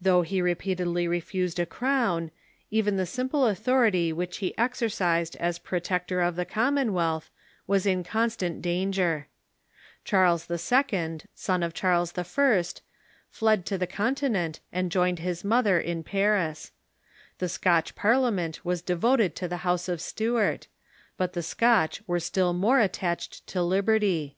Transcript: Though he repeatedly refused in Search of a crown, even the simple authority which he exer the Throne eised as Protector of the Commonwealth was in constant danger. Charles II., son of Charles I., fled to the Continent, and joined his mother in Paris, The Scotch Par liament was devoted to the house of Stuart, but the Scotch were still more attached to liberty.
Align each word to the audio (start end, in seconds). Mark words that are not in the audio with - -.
Though 0.00 0.22
he 0.22 0.40
repeatedly 0.40 1.08
refused 1.08 1.58
in 1.58 1.64
Search 1.64 1.70
of 1.70 1.76
a 1.76 1.76
crown, 1.76 2.30
even 2.70 2.96
the 2.96 3.04
simple 3.04 3.46
authority 3.48 4.12
which 4.12 4.36
he 4.36 4.50
exer 4.56 4.82
the 4.88 4.88
Throne 4.90 5.16
eised 5.24 5.34
as 5.40 5.58
Protector 5.58 6.20
of 6.20 6.36
the 6.36 6.44
Commonwealth 6.44 7.32
was 7.66 7.84
in 7.84 8.04
constant 8.04 8.62
danger. 8.62 9.26
Charles 10.04 10.48
II., 10.48 11.20
son 11.34 11.64
of 11.64 11.74
Charles 11.74 12.16
I., 12.16 12.62
fled 13.28 13.66
to 13.66 13.76
the 13.76 13.88
Continent, 13.88 14.60
and 14.72 14.92
joined 14.92 15.18
his 15.18 15.42
mother 15.42 15.80
in 15.80 16.04
Paris, 16.04 16.70
The 17.38 17.48
Scotch 17.48 17.96
Par 17.96 18.14
liament 18.14 18.60
was 18.62 18.82
devoted 18.82 19.34
to 19.34 19.48
the 19.48 19.56
house 19.66 19.88
of 19.88 20.00
Stuart, 20.00 20.68
but 21.16 21.32
the 21.32 21.42
Scotch 21.42 22.02
were 22.06 22.20
still 22.20 22.52
more 22.52 22.78
attached 22.78 23.44
to 23.48 23.62
liberty. 23.64 24.36